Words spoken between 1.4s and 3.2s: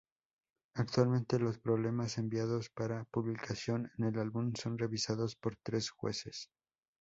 problemas enviados para